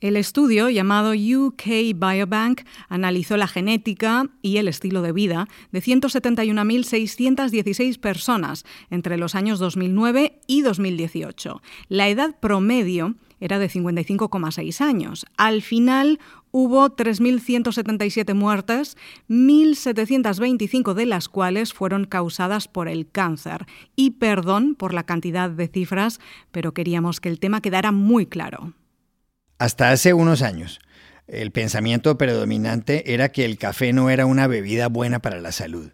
El 0.00 0.16
estudio, 0.16 0.70
llamado 0.70 1.10
UK 1.10 1.96
Biobank, 1.96 2.60
analizó 2.88 3.36
la 3.36 3.48
genética 3.48 4.30
y 4.42 4.58
el 4.58 4.68
estilo 4.68 5.02
de 5.02 5.10
vida 5.10 5.48
de 5.72 5.82
171.616 5.82 7.98
personas 7.98 8.64
entre 8.90 9.18
los 9.18 9.34
años 9.34 9.58
2009 9.58 10.38
y 10.46 10.62
2018. 10.62 11.60
La 11.88 12.08
edad 12.08 12.38
promedio 12.38 13.16
era 13.40 13.58
de 13.58 13.68
55,6 13.68 14.80
años. 14.80 15.26
Al 15.36 15.62
final 15.62 16.20
hubo 16.52 16.90
3.177 16.90 18.34
muertes, 18.34 18.96
1.725 19.28 20.94
de 20.94 21.06
las 21.06 21.28
cuales 21.28 21.74
fueron 21.74 22.04
causadas 22.04 22.68
por 22.68 22.86
el 22.86 23.10
cáncer. 23.10 23.66
Y 23.96 24.12
perdón 24.12 24.76
por 24.76 24.94
la 24.94 25.02
cantidad 25.02 25.50
de 25.50 25.66
cifras, 25.66 26.20
pero 26.52 26.72
queríamos 26.72 27.20
que 27.20 27.30
el 27.30 27.40
tema 27.40 27.60
quedara 27.60 27.90
muy 27.90 28.26
claro. 28.26 28.74
Hasta 29.58 29.90
hace 29.90 30.14
unos 30.14 30.42
años, 30.42 30.78
el 31.26 31.50
pensamiento 31.50 32.16
predominante 32.16 33.12
era 33.12 33.30
que 33.30 33.44
el 33.44 33.58
café 33.58 33.92
no 33.92 34.08
era 34.08 34.24
una 34.24 34.46
bebida 34.46 34.88
buena 34.88 35.18
para 35.18 35.40
la 35.40 35.50
salud, 35.50 35.90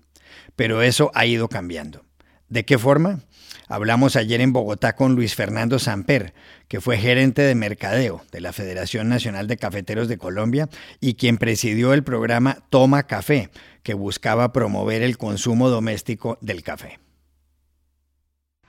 pero 0.55 0.83
eso 0.83 1.11
ha 1.15 1.25
ido 1.25 1.49
cambiando. 1.49 2.05
¿De 2.51 2.67
qué 2.67 2.77
forma? 2.77 3.21
Hablamos 3.67 4.17
ayer 4.17 4.43
en 4.43 4.53
Bogotá 4.53 4.95
con 4.95 5.15
Luis 5.15 5.35
Fernando 5.35 5.79
Samper, 5.79 6.35
que 6.69 6.83
fue 6.83 6.99
gerente 6.99 7.41
de 7.41 7.55
mercadeo 7.55 8.23
de 8.31 8.43
la 8.43 8.53
Federación 8.53 9.09
Nacional 9.09 9.47
de 9.47 9.57
Cafeteros 9.57 10.09
de 10.09 10.19
Colombia 10.19 10.69
y 11.01 11.15
quien 11.15 11.39
presidió 11.39 11.95
el 11.95 12.05
programa 12.05 12.59
Toma 12.69 13.05
Café, 13.05 13.49
que 13.83 13.95
buscaba 13.95 14.53
promover 14.53 15.03
el 15.03 15.17
consumo 15.17 15.71
doméstico 15.71 16.37
del 16.43 16.63
café. 16.63 17.01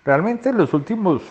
Realmente 0.06 0.50
en 0.50 0.58
los 0.58 0.74
últimos 0.74 1.22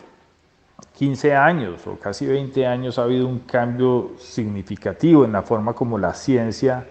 15 0.93 1.35
años 1.35 1.87
o 1.87 1.99
casi 1.99 2.27
20 2.27 2.67
años 2.67 2.99
ha 2.99 3.03
habido 3.03 3.27
un 3.27 3.41
cambio 3.41 4.13
significativo 4.19 5.25
en 5.25 5.33
la 5.33 5.43
forma 5.43 5.73
como 5.73 5.99
la 5.99 6.15
ciencia 6.15 6.87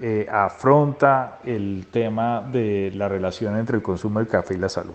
eh, 0.00 0.26
afronta 0.30 1.38
el 1.44 1.86
tema 1.90 2.40
de 2.40 2.90
la 2.94 3.08
relación 3.08 3.56
entre 3.56 3.76
el 3.76 3.82
consumo 3.82 4.18
del 4.18 4.26
café 4.26 4.54
y 4.54 4.58
la 4.58 4.68
salud. 4.68 4.94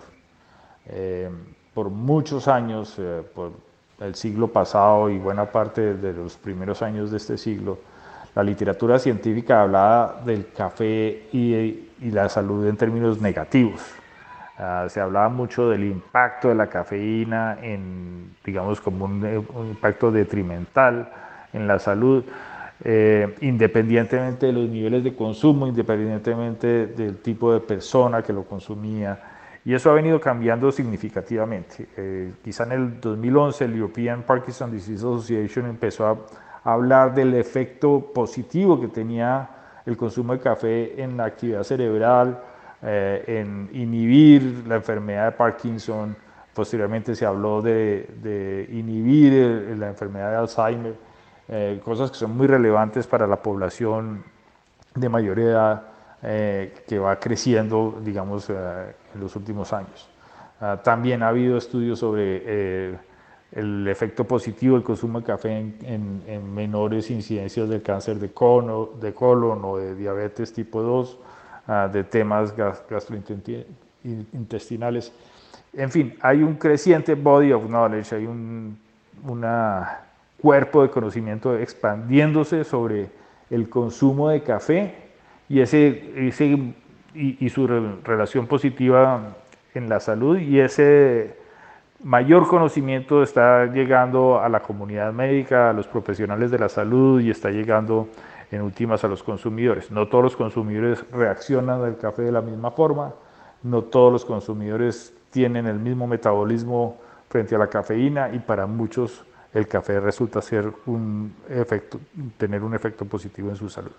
Eh, 0.85 1.29
por 1.73 1.89
muchos 1.89 2.47
años, 2.47 2.95
eh, 2.97 3.23
por 3.33 3.51
el 3.99 4.15
siglo 4.15 4.49
pasado 4.49 5.09
y 5.09 5.17
buena 5.17 5.45
parte 5.45 5.95
de 5.95 6.13
los 6.13 6.35
primeros 6.35 6.81
años 6.81 7.11
de 7.11 7.17
este 7.17 7.37
siglo, 7.37 7.79
la 8.35 8.43
literatura 8.43 8.99
científica 8.99 9.61
hablaba 9.61 10.21
del 10.25 10.51
café 10.51 11.27
y, 11.31 11.53
y 12.01 12.11
la 12.11 12.27
salud 12.27 12.67
en 12.67 12.75
términos 12.75 13.21
negativos. 13.21 13.81
Uh, 14.59 14.89
se 14.89 14.99
hablaba 14.99 15.29
mucho 15.29 15.69
del 15.69 15.83
impacto 15.83 16.47
de 16.49 16.55
la 16.55 16.67
cafeína 16.67 17.59
en, 17.61 18.35
digamos, 18.43 18.81
como 18.81 19.05
un, 19.05 19.23
un 19.53 19.67
impacto 19.67 20.11
detrimental 20.11 21.11
en 21.53 21.67
la 21.67 21.79
salud, 21.79 22.23
eh, 22.83 23.35
independientemente 23.41 24.45
de 24.45 24.53
los 24.53 24.69
niveles 24.69 25.03
de 25.03 25.15
consumo, 25.15 25.67
independientemente 25.67 26.87
del 26.87 27.17
tipo 27.17 27.51
de 27.51 27.59
persona 27.59 28.21
que 28.21 28.33
lo 28.33 28.43
consumía. 28.43 29.19
Y 29.65 29.73
eso 29.73 29.89
ha 29.89 29.93
venido 29.93 30.19
cambiando 30.19 30.71
significativamente. 30.71 31.87
Eh, 31.97 32.31
quizá 32.43 32.63
en 32.63 32.71
el 32.71 33.01
2011 33.01 33.65
el 33.65 33.73
European 33.73 34.23
Parkinson 34.23 34.71
Disease 34.71 34.99
Association 34.99 35.65
empezó 35.65 36.07
a 36.07 36.17
hablar 36.63 37.13
del 37.13 37.33
efecto 37.33 38.11
positivo 38.13 38.79
que 38.79 38.87
tenía 38.87 39.49
el 39.85 39.97
consumo 39.97 40.33
de 40.33 40.39
café 40.39 41.01
en 41.01 41.17
la 41.17 41.25
actividad 41.25 41.63
cerebral, 41.63 42.39
eh, 42.81 43.23
en 43.27 43.69
inhibir 43.73 44.63
la 44.67 44.75
enfermedad 44.75 45.25
de 45.25 45.31
Parkinson, 45.31 46.15
posteriormente 46.53 47.15
se 47.15 47.25
habló 47.25 47.61
de, 47.61 48.67
inhibir 48.71 49.75
la 49.77 49.87
enfermedad 49.87 50.31
de 50.31 50.37
Alzheimer, 50.37 50.95
cosas 51.83 52.11
que 52.11 52.17
son 52.17 52.35
muy 52.35 52.47
relevantes 52.47 53.07
para 53.07 53.27
la 53.27 53.37
población 53.37 54.23
de 54.95 55.07
mayor 55.07 55.39
edad 55.39 55.83
que 56.19 56.99
va 56.99 57.19
creciendo, 57.19 58.01
digamos, 58.03 58.49
en 58.49 59.19
los 59.19 59.35
últimos 59.35 59.71
años. 59.71 60.09
Ah, 60.59 60.81
también 60.83 61.21
ha 61.21 61.27
habido 61.27 61.57
estudios 61.57 61.99
sobre 61.99 62.97
el 63.51 63.87
efecto 63.87 64.25
positivo 64.25 64.75
del 64.75 64.83
consumo 64.83 65.19
de 65.19 65.25
café 65.25 65.51
en, 65.57 66.53
menores 66.53 67.09
incidencias 67.11 67.69
del 67.69 67.81
cáncer 67.81 68.17
de, 68.17 68.31
cono, 68.31 68.89
de 68.99 69.13
colon 69.13 69.63
o 69.63 69.77
de 69.77 69.95
diabetes 69.95 70.51
tipo 70.51 70.81
2, 70.81 71.17
ah, 71.67 71.89
de 71.91 72.03
temas 72.03 72.55
gastrointestinales. 72.55 75.11
En 75.73 75.91
fin, 75.91 76.15
hay 76.21 76.41
un 76.41 76.55
creciente 76.55 77.15
body 77.15 77.51
of 77.51 77.67
knowledge, 77.67 78.15
hay 78.15 78.25
un 78.25 78.77
cuerpo 80.41 80.83
de 80.83 80.89
conocimiento 80.89 81.57
expandiéndose 81.57 82.63
sobre 82.63 83.09
el 83.49 83.69
consumo 83.69 84.29
de 84.29 84.43
café 84.43 84.95
y, 85.49 85.59
ese, 85.59 86.27
ese 86.27 86.45
y, 87.13 87.13
y 87.13 87.49
su 87.49 87.67
relación 87.67 88.47
positiva 88.47 89.35
en 89.73 89.89
la 89.89 89.99
salud 89.99 90.37
y 90.37 90.59
ese 90.59 91.35
mayor 92.03 92.47
conocimiento 92.47 93.23
está 93.23 93.65
llegando 93.65 94.39
a 94.39 94.49
la 94.49 94.59
comunidad 94.59 95.13
médica, 95.13 95.69
a 95.69 95.73
los 95.73 95.87
profesionales 95.87 96.51
de 96.51 96.59
la 96.59 96.69
salud 96.69 97.21
y 97.21 97.29
está 97.29 97.49
llegando 97.49 98.07
en 98.51 98.61
últimas 98.61 99.03
a 99.03 99.07
los 99.07 99.23
consumidores. 99.23 99.91
No 99.91 100.07
todos 100.07 100.23
los 100.23 100.35
consumidores 100.35 101.03
reaccionan 101.11 101.83
al 101.83 101.97
café 101.97 102.23
de 102.23 102.31
la 102.31 102.41
misma 102.41 102.71
forma, 102.71 103.13
no 103.63 103.83
todos 103.83 104.11
los 104.11 104.25
consumidores 104.25 105.13
tienen 105.31 105.67
el 105.67 105.79
mismo 105.79 106.07
metabolismo 106.07 106.97
frente 107.29 107.55
a 107.55 107.59
la 107.59 107.67
cafeína 107.67 108.29
y 108.33 108.39
para 108.39 108.65
muchos 108.65 109.23
el 109.53 109.67
café 109.67 109.99
resulta 109.99 110.41
ser 110.41 110.71
un 110.85 111.33
efecto, 111.49 111.99
tener 112.37 112.63
un 112.63 112.75
efecto 112.75 113.05
positivo 113.05 113.49
en 113.49 113.55
su 113.55 113.69
salud. 113.69 113.91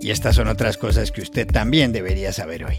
Y 0.00 0.10
estas 0.10 0.34
son 0.34 0.48
otras 0.48 0.76
cosas 0.78 1.12
que 1.12 1.20
usted 1.20 1.46
también 1.46 1.92
debería 1.92 2.32
saber 2.32 2.64
hoy. 2.64 2.78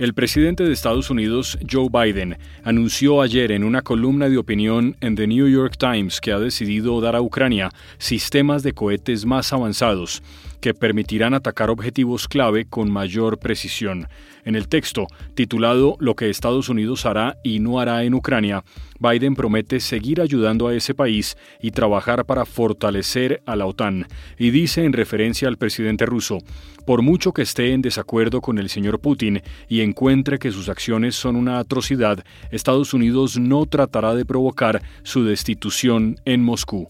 El 0.00 0.14
presidente 0.14 0.64
de 0.64 0.72
Estados 0.72 1.10
Unidos, 1.10 1.58
Joe 1.70 1.90
Biden, 1.92 2.38
anunció 2.64 3.20
ayer 3.20 3.52
en 3.52 3.64
una 3.64 3.82
columna 3.82 4.30
de 4.30 4.38
opinión 4.38 4.96
en 5.02 5.14
The 5.14 5.26
New 5.26 5.46
York 5.46 5.74
Times 5.76 6.22
que 6.22 6.32
ha 6.32 6.38
decidido 6.38 7.02
dar 7.02 7.16
a 7.16 7.20
Ucrania 7.20 7.68
sistemas 7.98 8.62
de 8.62 8.72
cohetes 8.72 9.26
más 9.26 9.52
avanzados 9.52 10.22
que 10.60 10.74
permitirán 10.74 11.34
atacar 11.34 11.70
objetivos 11.70 12.28
clave 12.28 12.66
con 12.66 12.90
mayor 12.90 13.38
precisión. 13.38 14.08
En 14.44 14.56
el 14.56 14.68
texto, 14.68 15.06
titulado 15.34 15.96
Lo 16.00 16.14
que 16.14 16.30
Estados 16.30 16.68
Unidos 16.68 17.06
hará 17.06 17.36
y 17.42 17.60
no 17.60 17.80
hará 17.80 18.04
en 18.04 18.14
Ucrania, 18.14 18.64
Biden 18.98 19.34
promete 19.34 19.80
seguir 19.80 20.20
ayudando 20.20 20.68
a 20.68 20.74
ese 20.74 20.94
país 20.94 21.36
y 21.60 21.70
trabajar 21.70 22.24
para 22.24 22.44
fortalecer 22.44 23.42
a 23.46 23.56
la 23.56 23.66
OTAN, 23.66 24.06
y 24.38 24.50
dice 24.50 24.84
en 24.84 24.92
referencia 24.92 25.48
al 25.48 25.56
presidente 25.56 26.06
ruso, 26.06 26.38
por 26.86 27.02
mucho 27.02 27.32
que 27.32 27.42
esté 27.42 27.72
en 27.72 27.82
desacuerdo 27.82 28.40
con 28.40 28.58
el 28.58 28.68
señor 28.68 29.00
Putin 29.00 29.42
y 29.68 29.80
encuentre 29.80 30.38
que 30.38 30.52
sus 30.52 30.68
acciones 30.68 31.14
son 31.14 31.36
una 31.36 31.58
atrocidad, 31.58 32.24
Estados 32.50 32.94
Unidos 32.94 33.38
no 33.38 33.66
tratará 33.66 34.14
de 34.14 34.24
provocar 34.24 34.82
su 35.02 35.24
destitución 35.24 36.16
en 36.24 36.42
Moscú. 36.42 36.88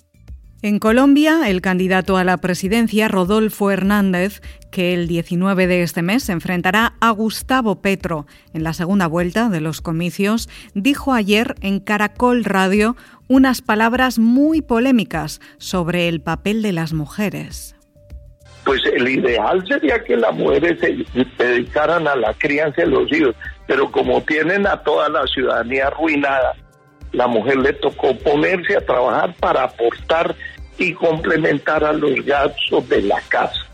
En 0.62 0.78
Colombia, 0.78 1.48
el 1.48 1.62
candidato 1.62 2.18
a 2.18 2.24
la 2.24 2.36
presidencia, 2.36 3.08
Rodolfo 3.08 3.70
Hernández, 3.70 4.42
que 4.70 4.92
el 4.92 5.08
19 5.08 5.66
de 5.66 5.82
este 5.82 6.02
mes 6.02 6.24
se 6.24 6.32
enfrentará 6.32 6.92
a 7.00 7.10
Gustavo 7.12 7.80
Petro 7.80 8.26
en 8.52 8.62
la 8.62 8.74
segunda 8.74 9.06
vuelta 9.06 9.48
de 9.48 9.62
los 9.62 9.80
comicios, 9.80 10.50
dijo 10.74 11.14
ayer 11.14 11.54
en 11.62 11.80
Caracol 11.80 12.44
Radio 12.44 12.94
unas 13.26 13.62
palabras 13.62 14.18
muy 14.18 14.60
polémicas 14.60 15.40
sobre 15.56 16.08
el 16.08 16.20
papel 16.20 16.60
de 16.60 16.72
las 16.72 16.92
mujeres. 16.92 17.74
Pues 18.64 18.82
el 18.84 19.08
ideal 19.08 19.64
sería 19.66 20.04
que 20.04 20.18
las 20.18 20.34
mujeres 20.34 20.78
se 20.78 21.42
dedicaran 21.42 22.06
a 22.06 22.14
la 22.16 22.34
crianza 22.34 22.82
de 22.82 22.88
los 22.88 23.10
hijos, 23.10 23.34
pero 23.66 23.90
como 23.90 24.20
tienen 24.24 24.66
a 24.66 24.82
toda 24.82 25.08
la 25.08 25.26
ciudadanía 25.26 25.86
arruinada, 25.86 26.54
la 27.12 27.26
mujer 27.26 27.58
le 27.58 27.72
tocó 27.74 28.16
ponerse 28.18 28.76
a 28.76 28.84
trabajar 28.84 29.34
para 29.40 29.64
aportar 29.64 30.34
y 30.78 30.92
complementar 30.94 31.84
a 31.84 31.92
los 31.92 32.24
gastos 32.24 32.88
de 32.88 33.02
la 33.02 33.20
casa. 33.28 33.70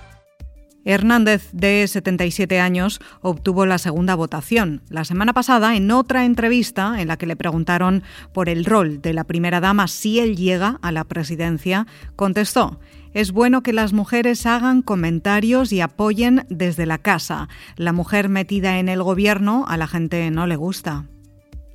Hernández, 0.87 1.49
de 1.53 1.85
77 1.89 2.61
años, 2.61 3.01
obtuvo 3.21 3.67
la 3.67 3.79
segunda 3.79 4.15
votación. 4.15 4.83
La 4.89 5.05
semana 5.05 5.33
pasada, 5.33 5.75
en 5.75 5.91
otra 5.91 6.25
entrevista 6.25 7.01
en 7.01 7.09
la 7.09 7.17
que 7.17 7.27
le 7.27 7.35
preguntaron 7.35 8.05
por 8.33 8.49
el 8.49 8.65
rol 8.65 9.03
de 9.03 9.13
la 9.13 9.25
primera 9.25 9.61
dama 9.61 9.89
si 9.89 10.21
él 10.21 10.37
llega 10.37 10.79
a 10.83 10.93
la 10.93 11.03
presidencia, 11.03 11.89
contestó, 12.15 12.79
es 13.15 13.33
bueno 13.33 13.65
que 13.65 13.73
las 13.73 13.93
mujeres 13.93 14.47
hagan 14.47 14.81
comentarios 14.81 15.73
y 15.73 15.81
apoyen 15.81 16.47
desde 16.51 16.87
la 16.87 16.99
casa. 16.99 17.49
La 17.77 17.93
mujer 17.93 18.29
metida 18.29 18.79
en 18.79 18.89
el 18.89 19.03
gobierno 19.03 19.65
a 19.67 19.77
la 19.77 19.89
gente 19.89 20.31
no 20.31 20.47
le 20.47 20.55
gusta. 20.55 21.07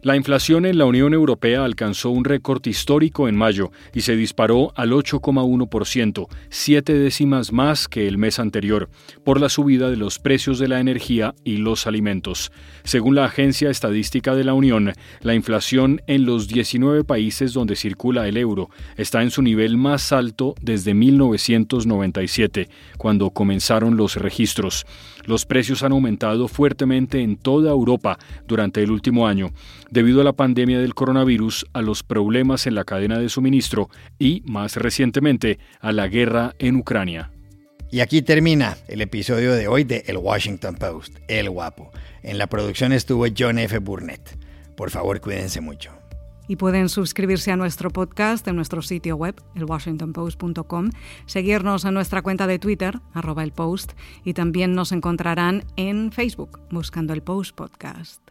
La 0.03 0.15
inflación 0.15 0.65
en 0.65 0.79
la 0.79 0.85
Unión 0.85 1.13
Europea 1.13 1.63
alcanzó 1.63 2.09
un 2.09 2.25
récord 2.25 2.65
histórico 2.65 3.29
en 3.29 3.35
mayo 3.35 3.71
y 3.93 4.01
se 4.01 4.15
disparó 4.15 4.73
al 4.75 4.93
8,1%, 4.93 6.27
siete 6.49 6.95
décimas 6.95 7.51
más 7.51 7.87
que 7.87 8.07
el 8.07 8.17
mes 8.17 8.39
anterior, 8.39 8.89
por 9.23 9.39
la 9.39 9.47
subida 9.47 9.91
de 9.91 9.97
los 9.97 10.17
precios 10.17 10.57
de 10.57 10.67
la 10.67 10.79
energía 10.79 11.35
y 11.43 11.57
los 11.57 11.85
alimentos. 11.85 12.51
Según 12.83 13.13
la 13.13 13.25
Agencia 13.25 13.69
Estadística 13.69 14.33
de 14.33 14.43
la 14.43 14.55
Unión, 14.55 14.91
la 15.21 15.35
inflación 15.35 16.01
en 16.07 16.25
los 16.25 16.47
19 16.47 17.03
países 17.03 17.53
donde 17.53 17.75
circula 17.75 18.27
el 18.27 18.37
euro 18.37 18.71
está 18.97 19.21
en 19.21 19.29
su 19.29 19.43
nivel 19.43 19.77
más 19.77 20.11
alto 20.11 20.55
desde 20.63 20.95
1997, 20.95 22.69
cuando 22.97 23.29
comenzaron 23.29 23.97
los 23.97 24.15
registros. 24.15 24.87
Los 25.25 25.45
precios 25.45 25.83
han 25.83 25.91
aumentado 25.91 26.47
fuertemente 26.47 27.21
en 27.21 27.37
toda 27.37 27.69
Europa 27.69 28.17
durante 28.47 28.81
el 28.81 28.89
último 28.89 29.27
año 29.27 29.51
debido 29.91 30.21
a 30.21 30.23
la 30.23 30.33
pandemia 30.33 30.79
del 30.79 30.95
coronavirus, 30.95 31.67
a 31.73 31.81
los 31.81 32.01
problemas 32.01 32.65
en 32.65 32.75
la 32.75 32.85
cadena 32.85 33.19
de 33.19 33.29
suministro 33.29 33.89
y, 34.17 34.41
más 34.45 34.77
recientemente, 34.77 35.59
a 35.79 35.91
la 35.91 36.07
guerra 36.07 36.55
en 36.57 36.77
Ucrania. 36.77 37.31
Y 37.91 37.99
aquí 37.99 38.21
termina 38.21 38.77
el 38.87 39.01
episodio 39.01 39.53
de 39.53 39.67
hoy 39.67 39.83
de 39.83 40.05
El 40.07 40.17
Washington 40.17 40.75
Post, 40.75 41.17
El 41.27 41.49
Guapo. 41.49 41.91
En 42.23 42.37
la 42.37 42.47
producción 42.47 42.93
estuvo 42.93 43.25
John 43.37 43.59
F. 43.59 43.77
Burnett. 43.79 44.37
Por 44.77 44.89
favor, 44.89 45.19
cuídense 45.19 45.59
mucho. 45.59 45.91
Y 46.47 46.55
pueden 46.55 46.87
suscribirse 46.87 47.51
a 47.51 47.57
nuestro 47.57 47.91
podcast 47.91 48.47
en 48.47 48.55
nuestro 48.55 48.81
sitio 48.81 49.17
web, 49.17 49.35
elwashingtonpost.com, 49.55 50.89
seguirnos 51.25 51.85
en 51.85 51.93
nuestra 51.93 52.21
cuenta 52.21 52.47
de 52.47 52.59
Twitter, 52.59 52.99
arroba 53.13 53.43
el 53.43 53.51
post, 53.51 53.91
y 54.23 54.33
también 54.33 54.73
nos 54.73 54.93
encontrarán 54.93 55.65
en 55.75 56.11
Facebook, 56.11 56.61
buscando 56.69 57.13
el 57.13 57.21
Post 57.21 57.55
Podcast. 57.55 58.30